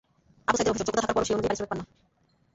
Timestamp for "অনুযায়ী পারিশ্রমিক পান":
1.35-1.77